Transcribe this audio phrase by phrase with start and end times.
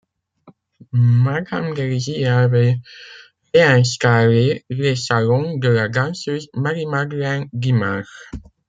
[0.93, 2.79] Madame Delizy y avait
[3.53, 8.07] réinstallé les salons de la danseuse Marie-Madeleine Guimard.